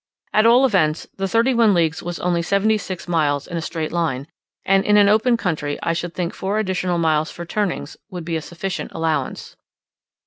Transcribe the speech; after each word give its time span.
At 0.33 0.47
all 0.47 0.65
events, 0.65 1.05
the 1.17 1.27
thirty 1.27 1.53
one 1.53 1.75
leagues 1.75 2.01
was 2.01 2.17
only 2.21 2.41
76 2.41 3.07
miles 3.07 3.45
in 3.45 3.55
a 3.55 3.61
straight 3.61 3.91
line, 3.91 4.25
and 4.65 4.83
in 4.83 4.97
an 4.97 5.07
open 5.07 5.37
country 5.37 5.77
I 5.83 5.93
should 5.93 6.15
think 6.15 6.33
four 6.33 6.57
additional 6.57 6.97
miles 6.97 7.29
for 7.29 7.45
turnings 7.45 7.97
would 8.09 8.25
be 8.25 8.35
a 8.35 8.41
sufficient 8.41 8.93
allowance. 8.95 9.55